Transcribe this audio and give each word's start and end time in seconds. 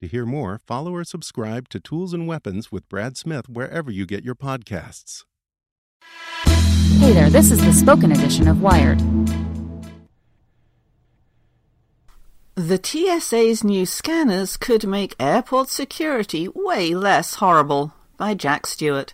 To 0.00 0.08
hear 0.08 0.24
more, 0.24 0.58
follow 0.66 0.94
or 0.94 1.04
subscribe 1.04 1.68
to 1.68 1.78
Tools 1.78 2.14
and 2.14 2.26
Weapons 2.26 2.72
with 2.72 2.88
Brad 2.88 3.18
Smith 3.18 3.50
wherever 3.50 3.90
you 3.90 4.06
get 4.06 4.24
your 4.24 4.34
podcasts. 4.34 5.24
Hey 7.00 7.12
there, 7.12 7.28
this 7.28 7.50
is 7.50 7.62
the 7.62 7.72
spoken 7.74 8.10
edition 8.10 8.48
of 8.48 8.62
Wired. 8.62 8.98
The 12.54 12.80
TSA's 12.82 13.62
new 13.62 13.84
scanners 13.84 14.56
could 14.56 14.86
make 14.86 15.16
airport 15.20 15.68
security 15.68 16.48
way 16.48 16.94
less 16.94 17.34
horrible. 17.34 17.92
By 18.16 18.32
Jack 18.32 18.66
Stewart. 18.66 19.12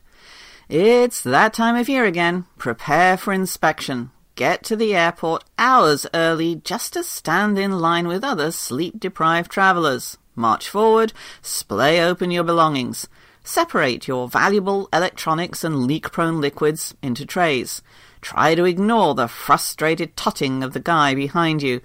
It's 0.68 1.20
that 1.20 1.52
time 1.52 1.74
of 1.74 1.88
year 1.88 2.04
again. 2.04 2.44
Prepare 2.58 3.16
for 3.16 3.32
inspection. 3.32 4.12
Get 4.36 4.62
to 4.64 4.76
the 4.76 4.94
airport 4.94 5.42
hours 5.58 6.06
early 6.14 6.54
just 6.54 6.92
to 6.92 7.02
stand 7.02 7.58
in 7.58 7.80
line 7.80 8.06
with 8.06 8.22
other 8.22 8.52
sleep 8.52 9.00
deprived 9.00 9.50
travellers. 9.50 10.16
March 10.36 10.68
forward, 10.68 11.12
splay 11.42 12.00
open 12.00 12.30
your 12.30 12.44
belongings. 12.44 13.08
Separate 13.42 14.06
your 14.06 14.28
valuable 14.28 14.88
electronics 14.92 15.64
and 15.64 15.86
leak 15.86 16.12
prone 16.12 16.40
liquids 16.40 16.94
into 17.02 17.24
trays. 17.24 17.80
Try 18.20 18.54
to 18.54 18.64
ignore 18.64 19.14
the 19.14 19.28
frustrated 19.28 20.16
totting 20.16 20.62
of 20.62 20.72
the 20.72 20.80
guy 20.80 21.14
behind 21.14 21.62
you. 21.62 21.80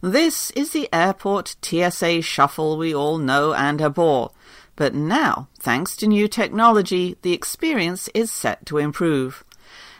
This 0.00 0.50
is 0.52 0.70
the 0.70 0.88
airport 0.92 1.56
TSA 1.62 2.22
shuffle 2.22 2.76
we 2.76 2.94
all 2.94 3.18
know 3.18 3.54
and 3.54 3.82
abhor. 3.82 4.30
But 4.76 4.94
now, 4.94 5.48
thanks 5.58 5.96
to 5.96 6.06
new 6.06 6.28
technology, 6.28 7.16
the 7.22 7.32
experience 7.32 8.08
is 8.14 8.30
set 8.30 8.66
to 8.66 8.78
improve. 8.78 9.42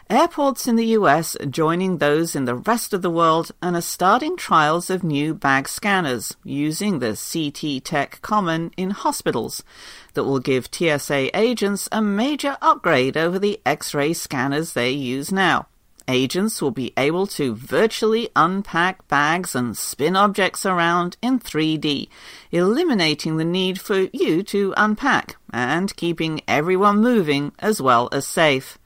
Airports 0.09 0.69
in 0.69 0.77
the 0.77 0.95
US 0.99 1.37
joining 1.51 1.99
those 1.99 2.37
in 2.37 2.45
the 2.45 2.55
rest 2.55 2.93
of 2.93 3.03
the 3.03 3.11
world 3.11 3.51
and 3.61 3.75
are 3.75 3.81
starting 3.81 4.37
trials 4.37 4.89
of 4.89 5.03
new 5.03 5.35
bag 5.35 5.67
scanners 5.67 6.37
using 6.45 7.01
the 7.01 7.19
CT 7.19 7.83
Tech 7.83 8.23
Common 8.23 8.71
in 8.77 8.91
hospitals 8.91 9.65
that 10.15 10.23
will 10.23 10.39
give 10.39 10.69
TSA 10.71 11.37
agents 11.37 11.89
a 11.91 12.01
major 12.01 12.57
upgrade 12.63 13.17
over 13.17 13.41
the 13.41 13.61
X 13.67 13.95
ray 13.95 14.13
scanners 14.13 14.75
they 14.75 14.91
use 14.91 15.33
now. 15.33 15.67
Agents 16.07 16.63
will 16.63 16.71
be 16.71 16.93
able 16.97 17.27
to 17.27 17.57
virtually 17.57 18.29
unpack 18.37 19.09
bags 19.09 19.57
and 19.57 19.77
spin 19.77 20.15
objects 20.15 20.65
around 20.65 21.17
in 21.21 21.41
3D, 21.41 22.09
eliminating 22.53 23.39
the 23.39 23.45
need 23.45 23.81
for 23.81 24.07
you 24.13 24.45
to 24.45 24.73
unpack 24.77 25.35
and 25.53 25.97
keeping 25.97 26.43
everyone 26.47 27.01
moving 27.01 27.51
as 27.59 27.83
well 27.83 28.09
as 28.13 28.25
safe. 28.25 28.79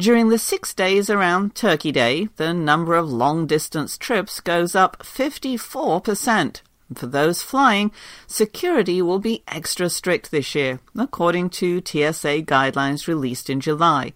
During 0.00 0.30
the 0.30 0.38
six 0.38 0.72
days 0.72 1.10
around 1.10 1.54
Turkey 1.54 1.92
Day, 1.92 2.30
the 2.36 2.54
number 2.54 2.94
of 2.94 3.12
long 3.12 3.46
distance 3.46 3.98
trips 3.98 4.40
goes 4.40 4.74
up 4.74 5.02
54%. 5.02 6.62
For 6.94 7.06
those 7.06 7.42
flying, 7.42 7.92
security 8.26 9.02
will 9.02 9.18
be 9.18 9.42
extra 9.46 9.90
strict 9.90 10.30
this 10.30 10.54
year, 10.54 10.80
according 10.96 11.50
to 11.50 11.82
TSA 11.84 12.44
guidelines 12.44 13.08
released 13.08 13.50
in 13.50 13.60
July. 13.60 14.14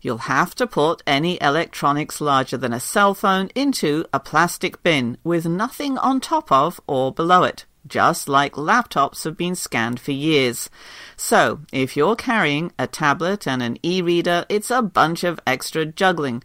You'll 0.00 0.26
have 0.26 0.56
to 0.56 0.66
put 0.66 1.00
any 1.06 1.40
electronics 1.40 2.20
larger 2.20 2.56
than 2.56 2.72
a 2.72 2.80
cell 2.80 3.14
phone 3.14 3.50
into 3.54 4.06
a 4.12 4.18
plastic 4.18 4.82
bin 4.82 5.16
with 5.22 5.46
nothing 5.46 5.96
on 5.98 6.20
top 6.20 6.50
of 6.50 6.80
or 6.88 7.12
below 7.12 7.44
it, 7.44 7.66
just 7.86 8.28
like 8.28 8.54
laptops 8.54 9.24
have 9.24 9.36
been 9.36 9.54
scanned 9.54 10.00
for 10.00 10.12
years. 10.12 10.70
So, 11.16 11.60
if 11.72 11.96
you're 11.96 12.16
carrying 12.16 12.72
a 12.78 12.86
tablet 12.86 13.46
and 13.46 13.62
an 13.62 13.78
e 13.82 14.02
reader, 14.02 14.44
it's 14.48 14.70
a 14.70 14.82
bunch 14.82 15.24
of 15.24 15.40
extra 15.46 15.86
juggling. 15.86 16.42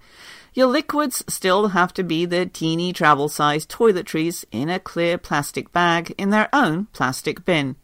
Your 0.53 0.67
liquids 0.67 1.21
still 1.27 1.69
have 1.69 1.93
to 1.95 2.03
be 2.03 2.25
the 2.25 2.45
teeny 2.45 2.93
travel 2.93 3.27
sized 3.27 3.69
toiletries 3.69 4.45
in 4.51 4.69
a 4.69 4.79
clear 4.79 5.17
plastic 5.17 5.73
bag 5.73 6.15
in 6.17 6.29
their 6.29 6.47
own 6.53 6.85
plastic 6.93 7.43
bin. 7.43 7.75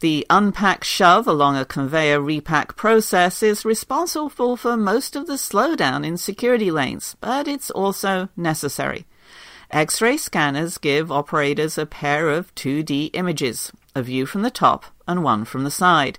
The 0.00 0.24
unpack 0.30 0.84
shove 0.84 1.26
along 1.26 1.56
a 1.56 1.64
conveyor 1.64 2.20
repack 2.20 2.76
process 2.76 3.42
is 3.42 3.64
responsible 3.64 4.56
for 4.56 4.76
most 4.76 5.16
of 5.16 5.26
the 5.26 5.32
slowdown 5.32 6.06
in 6.06 6.16
security 6.16 6.70
lanes, 6.70 7.16
but 7.20 7.48
it's 7.48 7.68
also 7.68 8.28
necessary. 8.36 9.07
X 9.70 10.00
ray 10.00 10.16
scanners 10.16 10.78
give 10.78 11.12
operators 11.12 11.76
a 11.76 11.84
pair 11.84 12.30
of 12.30 12.54
2D 12.54 13.10
images, 13.12 13.70
a 13.94 14.02
view 14.02 14.24
from 14.24 14.40
the 14.40 14.50
top 14.50 14.86
and 15.06 15.22
one 15.22 15.44
from 15.44 15.64
the 15.64 15.70
side. 15.70 16.18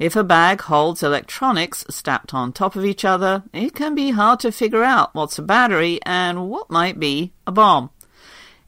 If 0.00 0.16
a 0.16 0.24
bag 0.24 0.62
holds 0.62 1.02
electronics 1.02 1.84
stacked 1.88 2.34
on 2.34 2.52
top 2.52 2.74
of 2.74 2.84
each 2.84 3.04
other, 3.04 3.44
it 3.52 3.74
can 3.74 3.94
be 3.94 4.10
hard 4.10 4.40
to 4.40 4.50
figure 4.50 4.82
out 4.82 5.14
what's 5.14 5.38
a 5.38 5.42
battery 5.42 6.00
and 6.04 6.48
what 6.50 6.70
might 6.70 6.98
be 6.98 7.32
a 7.46 7.52
bomb. 7.52 7.90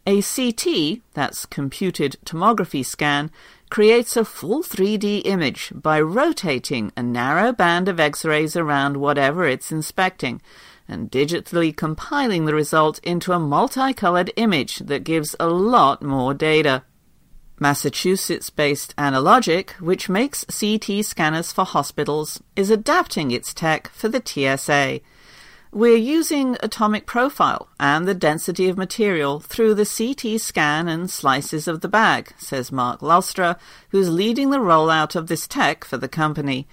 A 0.06 0.22
CT, 0.22 1.00
that's 1.14 1.44
computed 1.44 2.16
tomography 2.24 2.84
scan, 2.84 3.30
creates 3.68 4.16
a 4.16 4.24
full 4.24 4.62
3D 4.62 5.22
image 5.24 5.72
by 5.74 6.00
rotating 6.00 6.92
a 6.96 7.02
narrow 7.02 7.52
band 7.52 7.88
of 7.88 8.00
X 8.00 8.24
rays 8.24 8.56
around 8.56 8.96
whatever 8.96 9.44
it's 9.44 9.72
inspecting 9.72 10.40
and 10.90 11.10
digitally 11.10 11.74
compiling 11.74 12.44
the 12.44 12.54
result 12.54 12.98
into 13.04 13.32
a 13.32 13.38
multicolored 13.38 14.32
image 14.36 14.80
that 14.80 15.04
gives 15.04 15.36
a 15.38 15.46
lot 15.46 16.02
more 16.02 16.34
data. 16.34 16.82
Massachusetts 17.58 18.50
based 18.50 18.96
Analogic, 18.96 19.70
which 19.80 20.08
makes 20.08 20.44
CT 20.46 21.04
scanners 21.04 21.52
for 21.52 21.64
hospitals, 21.64 22.42
is 22.56 22.70
adapting 22.70 23.30
its 23.30 23.54
tech 23.54 23.90
for 23.90 24.08
the 24.08 24.22
TSA. 24.24 25.00
We're 25.72 25.96
using 25.96 26.56
atomic 26.60 27.06
profile 27.06 27.68
and 27.78 28.08
the 28.08 28.14
density 28.14 28.68
of 28.68 28.76
material 28.76 29.38
through 29.38 29.74
the 29.74 29.86
CT 29.86 30.40
scan 30.40 30.88
and 30.88 31.08
slices 31.08 31.68
of 31.68 31.80
the 31.80 31.88
bag, 31.88 32.32
says 32.38 32.72
Mark 32.72 33.00
Laustra, 33.00 33.56
who's 33.90 34.10
leading 34.10 34.50
the 34.50 34.58
rollout 34.58 35.14
of 35.14 35.28
this 35.28 35.46
tech 35.46 35.84
for 35.84 35.96
the 35.96 36.08
company. 36.08 36.66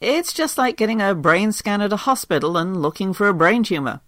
It's 0.00 0.32
just 0.32 0.56
like 0.56 0.78
getting 0.78 1.02
a 1.02 1.14
brain 1.14 1.52
scan 1.52 1.82
at 1.82 1.92
a 1.92 1.96
hospital 1.96 2.56
and 2.56 2.80
looking 2.80 3.12
for 3.12 3.28
a 3.28 3.34
brain 3.34 3.62
tumor. 3.62 4.00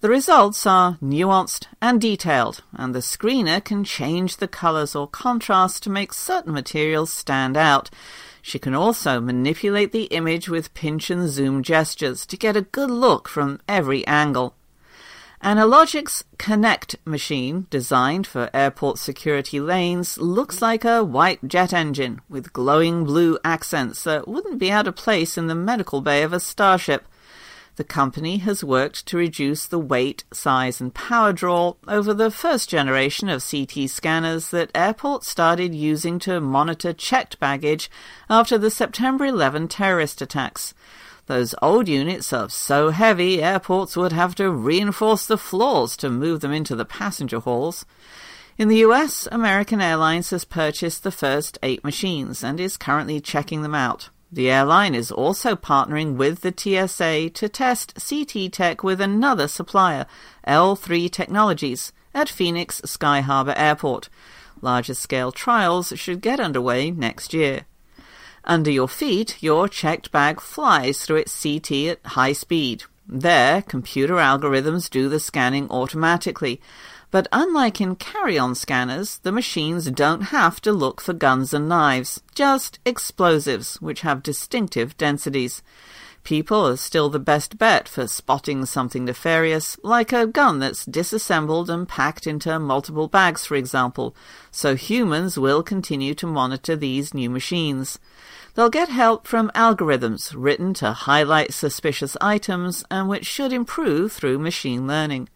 The 0.00 0.08
results 0.08 0.66
are 0.66 0.98
nuanced 1.00 1.66
and 1.80 2.00
detailed, 2.00 2.64
and 2.72 2.92
the 2.92 2.98
screener 2.98 3.62
can 3.62 3.84
change 3.84 4.38
the 4.38 4.48
colors 4.48 4.96
or 4.96 5.06
contrast 5.06 5.84
to 5.84 5.90
make 5.90 6.12
certain 6.12 6.52
materials 6.52 7.12
stand 7.12 7.56
out. 7.56 7.88
She 8.42 8.58
can 8.58 8.74
also 8.74 9.20
manipulate 9.20 9.92
the 9.92 10.04
image 10.04 10.48
with 10.48 10.74
pinch 10.74 11.08
and 11.08 11.28
zoom 11.28 11.62
gestures 11.62 12.26
to 12.26 12.36
get 12.36 12.56
a 12.56 12.62
good 12.62 12.90
look 12.90 13.28
from 13.28 13.60
every 13.68 14.04
angle. 14.08 14.56
Analogic's 15.42 16.24
Connect 16.36 16.96
machine, 17.04 17.68
designed 17.70 18.26
for 18.26 18.50
airport 18.52 18.98
security 18.98 19.60
lanes, 19.60 20.18
looks 20.18 20.60
like 20.60 20.84
a 20.84 21.04
white 21.04 21.46
jet 21.46 21.72
engine 21.72 22.20
with 22.28 22.52
glowing 22.52 23.04
blue 23.04 23.38
accents 23.44 24.02
that 24.02 24.26
wouldn't 24.26 24.58
be 24.58 24.72
out 24.72 24.88
of 24.88 24.96
place 24.96 25.38
in 25.38 25.46
the 25.46 25.54
medical 25.54 26.00
bay 26.00 26.24
of 26.24 26.32
a 26.32 26.40
starship. 26.40 27.04
The 27.76 27.84
company 27.84 28.38
has 28.38 28.64
worked 28.64 29.06
to 29.06 29.16
reduce 29.16 29.64
the 29.66 29.78
weight, 29.78 30.24
size, 30.32 30.80
and 30.80 30.92
power 30.92 31.32
draw 31.32 31.74
over 31.86 32.12
the 32.12 32.32
first 32.32 32.68
generation 32.68 33.28
of 33.28 33.48
CT 33.48 33.88
scanners 33.88 34.50
that 34.50 34.72
airports 34.74 35.28
started 35.28 35.72
using 35.72 36.18
to 36.20 36.40
monitor 36.40 36.92
checked 36.92 37.38
baggage 37.38 37.88
after 38.28 38.58
the 38.58 38.72
September 38.72 39.26
11 39.26 39.68
terrorist 39.68 40.20
attacks. 40.20 40.74
Those 41.28 41.54
old 41.60 41.88
units 41.88 42.32
are 42.32 42.48
so 42.48 42.88
heavy, 42.88 43.42
airports 43.42 43.98
would 43.98 44.12
have 44.12 44.34
to 44.36 44.50
reinforce 44.50 45.26
the 45.26 45.36
floors 45.36 45.94
to 45.98 46.08
move 46.08 46.40
them 46.40 46.52
into 46.52 46.74
the 46.74 46.86
passenger 46.86 47.38
halls. 47.38 47.84
In 48.56 48.68
the 48.68 48.78
US, 48.78 49.28
American 49.30 49.82
Airlines 49.82 50.30
has 50.30 50.46
purchased 50.46 51.02
the 51.02 51.12
first 51.12 51.58
eight 51.62 51.84
machines 51.84 52.42
and 52.42 52.58
is 52.58 52.78
currently 52.78 53.20
checking 53.20 53.60
them 53.60 53.74
out. 53.74 54.08
The 54.32 54.50
airline 54.50 54.94
is 54.94 55.12
also 55.12 55.54
partnering 55.54 56.16
with 56.16 56.40
the 56.40 56.54
TSA 56.56 57.28
to 57.34 57.48
test 57.50 57.98
CT 58.08 58.50
Tech 58.50 58.82
with 58.82 58.98
another 58.98 59.48
supplier, 59.48 60.06
L3 60.46 61.10
Technologies, 61.10 61.92
at 62.14 62.30
Phoenix 62.30 62.80
Sky 62.86 63.20
Harbor 63.20 63.54
Airport. 63.54 64.08
Larger 64.62 64.94
scale 64.94 65.30
trials 65.30 65.92
should 65.94 66.22
get 66.22 66.40
underway 66.40 66.90
next 66.90 67.34
year. 67.34 67.66
Under 68.44 68.70
your 68.70 68.88
feet, 68.88 69.42
your 69.42 69.68
checked 69.68 70.10
bag 70.12 70.40
flies 70.40 71.04
through 71.04 71.16
its 71.16 71.42
CT 71.42 71.72
at 71.88 72.06
high 72.06 72.32
speed. 72.32 72.84
There, 73.06 73.62
computer 73.62 74.14
algorithms 74.14 74.90
do 74.90 75.08
the 75.08 75.20
scanning 75.20 75.70
automatically. 75.70 76.60
But 77.10 77.26
unlike 77.32 77.80
in 77.80 77.96
carry-on 77.96 78.54
scanners, 78.54 79.18
the 79.22 79.32
machines 79.32 79.90
don't 79.90 80.24
have 80.24 80.60
to 80.60 80.72
look 80.72 81.00
for 81.00 81.14
guns 81.14 81.54
and 81.54 81.68
knives, 81.68 82.20
just 82.34 82.78
explosives, 82.84 83.80
which 83.80 84.02
have 84.02 84.22
distinctive 84.22 84.94
densities. 84.98 85.62
People 86.28 86.66
are 86.68 86.76
still 86.76 87.08
the 87.08 87.18
best 87.18 87.56
bet 87.56 87.88
for 87.88 88.06
spotting 88.06 88.66
something 88.66 89.06
nefarious, 89.06 89.78
like 89.82 90.12
a 90.12 90.26
gun 90.26 90.58
that's 90.58 90.84
disassembled 90.84 91.70
and 91.70 91.88
packed 91.88 92.26
into 92.26 92.58
multiple 92.58 93.08
bags, 93.08 93.46
for 93.46 93.54
example, 93.54 94.14
so 94.50 94.76
humans 94.76 95.38
will 95.38 95.62
continue 95.62 96.12
to 96.16 96.26
monitor 96.26 96.76
these 96.76 97.14
new 97.14 97.30
machines. 97.30 97.98
They'll 98.52 98.68
get 98.68 98.90
help 98.90 99.26
from 99.26 99.50
algorithms 99.54 100.34
written 100.36 100.74
to 100.74 100.92
highlight 100.92 101.54
suspicious 101.54 102.14
items 102.20 102.84
and 102.90 103.08
which 103.08 103.24
should 103.24 103.50
improve 103.54 104.12
through 104.12 104.38
machine 104.38 104.86
learning. 104.86 105.30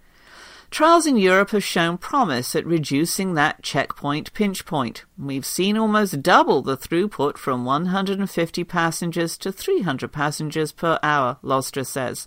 Trials 0.73 1.07
in 1.07 1.19
Europe 1.19 1.51
have 1.51 1.63
shown 1.63 1.99
promise 1.99 2.57
at 2.57 2.65
reducing 2.65 3.35
that 3.35 3.63
checkpoint 3.63 4.33
pinch 4.33 4.65
point. 4.65 5.05
We've 5.19 5.45
seen 5.45 5.77
almost 5.77 6.23
double 6.23 6.63
the 6.63 6.79
throughput 6.79 7.37
from 7.37 7.67
150 7.67 8.65
passengers 8.65 9.37
to 9.37 9.53
300 9.53 10.11
passengers 10.11 10.73
per 10.73 10.99
hour, 11.03 11.37
Laustra 11.43 11.85
says. 11.85 12.27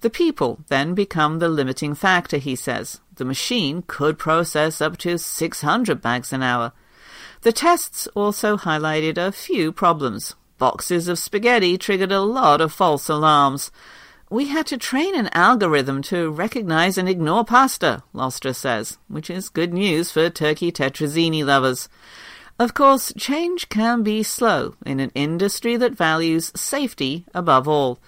The 0.00 0.10
people 0.10 0.58
then 0.66 0.94
become 0.94 1.38
the 1.38 1.48
limiting 1.48 1.94
factor, 1.94 2.38
he 2.38 2.56
says. 2.56 3.00
The 3.14 3.24
machine 3.24 3.84
could 3.86 4.18
process 4.18 4.80
up 4.80 4.96
to 4.98 5.16
600 5.16 6.02
bags 6.02 6.32
an 6.32 6.42
hour. 6.42 6.72
The 7.42 7.52
tests 7.52 8.08
also 8.08 8.56
highlighted 8.56 9.18
a 9.18 9.30
few 9.30 9.70
problems. 9.70 10.34
Boxes 10.58 11.06
of 11.06 11.20
spaghetti 11.20 11.78
triggered 11.78 12.10
a 12.10 12.22
lot 12.22 12.60
of 12.60 12.72
false 12.72 13.08
alarms. 13.08 13.70
We 14.30 14.48
had 14.48 14.66
to 14.66 14.76
train 14.76 15.16
an 15.18 15.30
algorithm 15.32 16.02
to 16.02 16.30
recognize 16.30 16.98
and 16.98 17.08
ignore 17.08 17.46
pasta, 17.46 18.02
Laustra 18.12 18.54
says, 18.54 18.98
which 19.08 19.30
is 19.30 19.48
good 19.48 19.72
news 19.72 20.12
for 20.12 20.28
turkey 20.28 20.70
tetrazzini 20.70 21.42
lovers. 21.42 21.88
Of 22.58 22.74
course, 22.74 23.10
change 23.16 23.70
can 23.70 24.02
be 24.02 24.22
slow 24.22 24.74
in 24.84 25.00
an 25.00 25.12
industry 25.14 25.78
that 25.78 25.94
values 25.94 26.52
safety 26.54 27.24
above 27.32 27.66
all. 27.66 28.00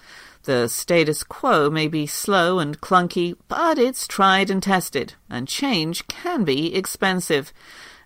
The 0.43 0.67
status 0.67 1.23
quo 1.23 1.71
may 1.71 1.87
be 1.87 2.05
slow 2.05 2.59
and 2.59 2.79
clunky, 2.79 3.35
but 3.47 3.79
it's 3.79 4.07
tried 4.07 4.51
and 4.51 4.61
tested, 4.61 5.15
and 5.27 5.47
change 5.47 6.07
can 6.07 6.43
be 6.43 6.75
expensive. 6.75 7.51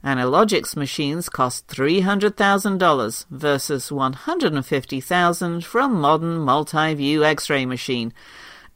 Analogics 0.05 0.75
machines 0.75 1.29
cost 1.29 1.67
$300,000 1.67 3.25
versus 3.31 3.89
$150,000 3.89 5.63
for 5.63 5.81
a 5.81 5.89
modern 5.89 6.37
multi-view 6.37 7.25
X-ray 7.25 7.65
machine. 7.65 8.13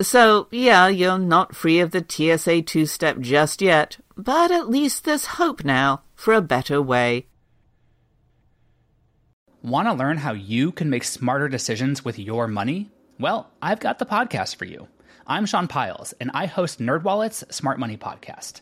So, 0.01 0.47
yeah, 0.49 0.87
you're 0.87 1.19
not 1.19 1.55
free 1.55 1.81
of 1.81 1.91
the 1.91 2.03
TSA 2.03 2.63
two-step 2.63 3.19
just 3.19 3.61
yet, 3.61 3.97
but 4.17 4.49
at 4.49 4.69
least 4.69 5.05
there's 5.05 5.37
hope 5.37 5.63
now 5.63 6.01
for 6.15 6.33
a 6.33 6.41
better 6.41 6.81
way. 6.81 7.27
Want 9.61 9.87
to 9.87 9.93
learn 9.93 10.17
how 10.17 10.33
you 10.33 10.71
can 10.71 10.89
make 10.89 11.03
smarter 11.03 11.47
decisions 11.47 12.03
with 12.03 12.17
your 12.17 12.47
money? 12.47 12.89
Well, 13.19 13.51
I've 13.61 13.79
got 13.79 13.99
the 13.99 14.05
podcast 14.07 14.55
for 14.55 14.65
you. 14.65 14.87
I'm 15.27 15.45
Sean 15.45 15.67
Pyles, 15.67 16.11
and 16.19 16.31
I 16.33 16.47
host 16.47 16.79
NerdWallet's 16.79 17.55
Smart 17.55 17.77
Money 17.77 17.97
Podcast. 17.97 18.61